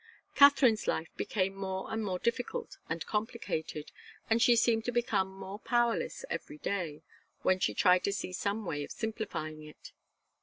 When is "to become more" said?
4.85-5.59